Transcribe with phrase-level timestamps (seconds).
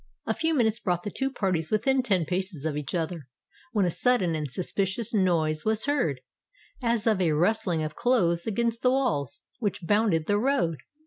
[0.25, 3.29] A few minutes brought the two parties within ten paces of each other;
[3.71, 6.21] when a sudden and suspicious noise was heard,
[6.81, 10.77] as of a rustling of clothes against the walls which bounded the road.